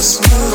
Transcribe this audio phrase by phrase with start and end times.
[0.00, 0.49] just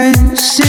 [0.00, 0.59] turns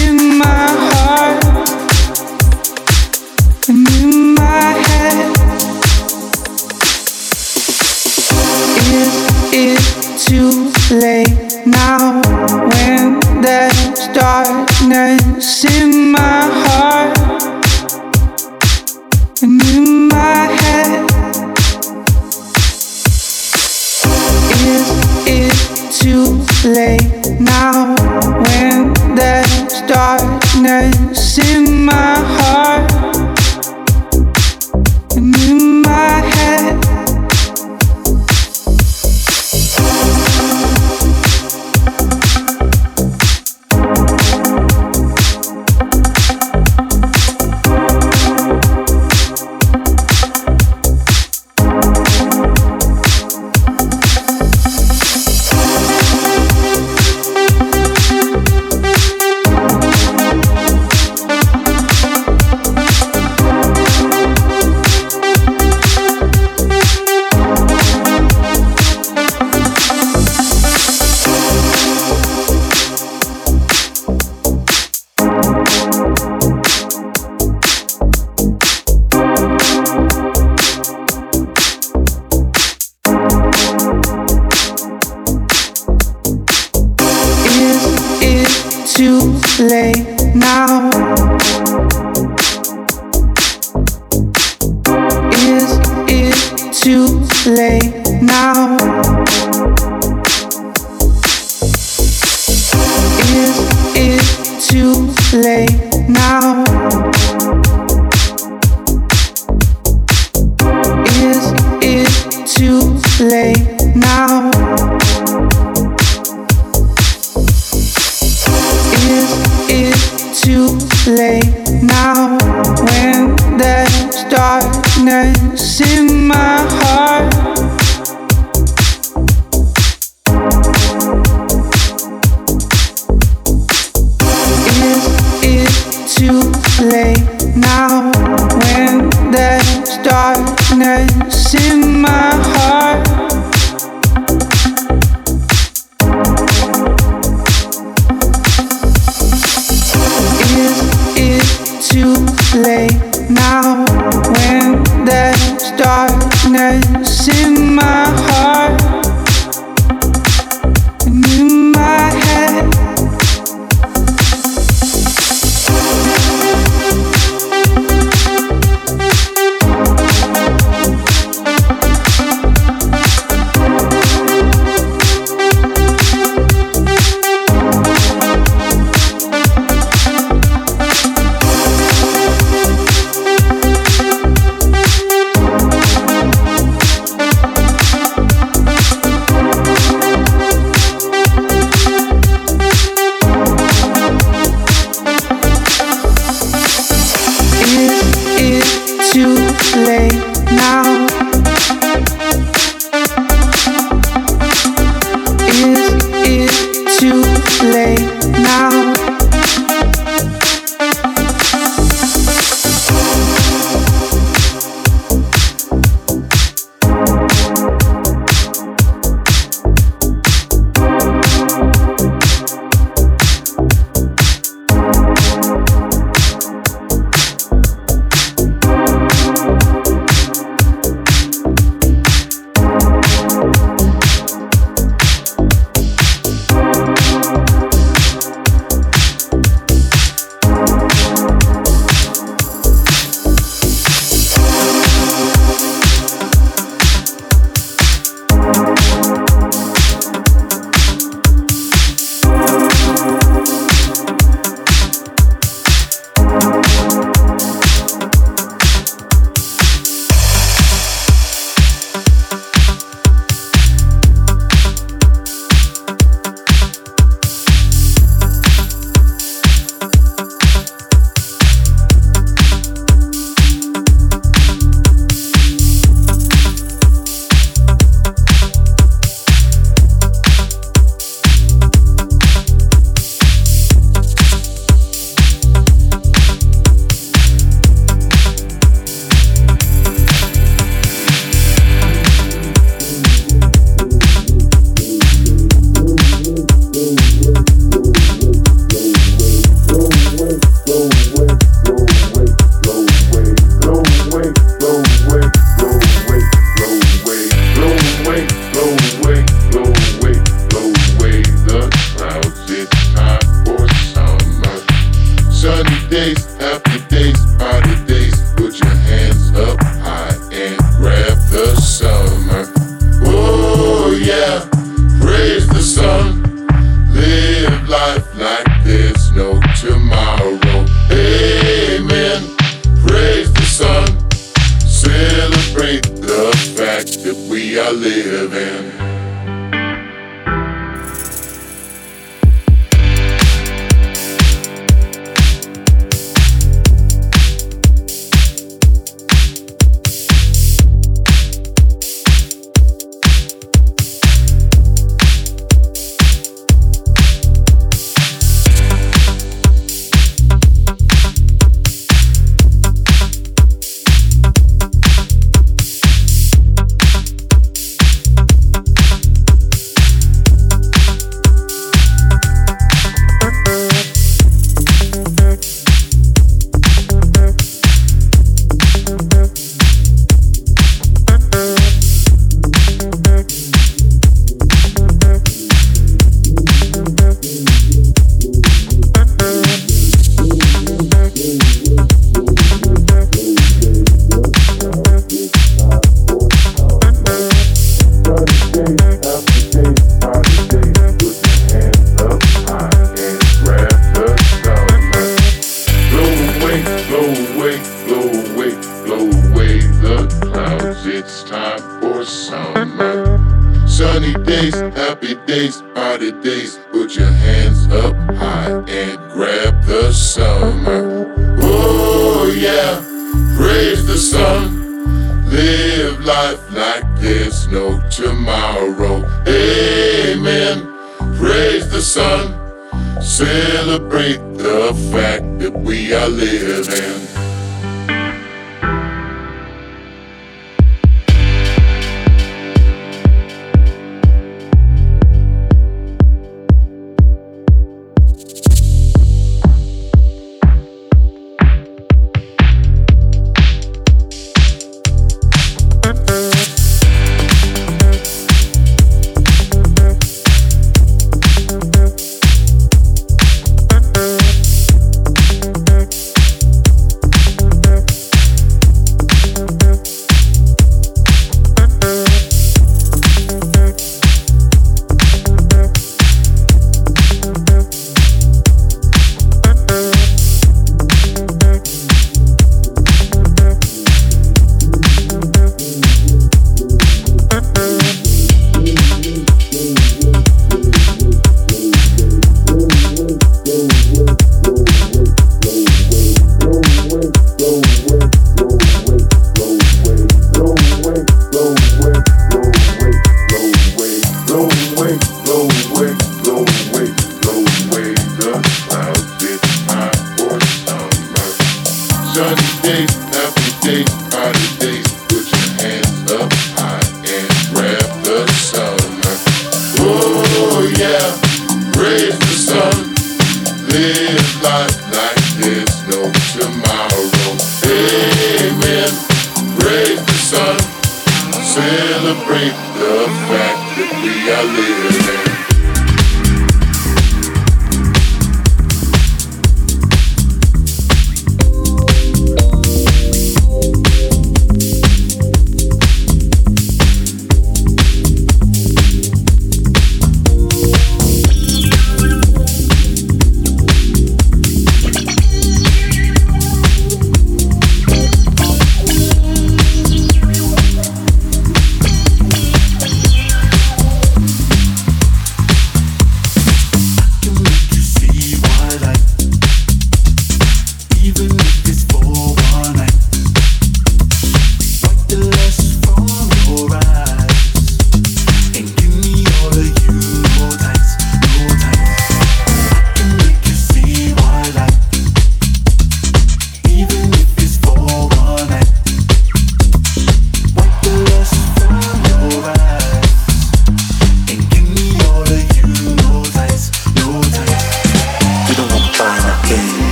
[152.63, 152.93] late
[153.29, 153.85] now
[154.33, 157.00] when there's darkness